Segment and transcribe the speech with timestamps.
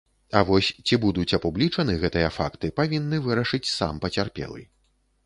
[0.37, 4.65] А вось ці будуць апублічаны гэтыя факты павінны вырашыць сам пацярпелы.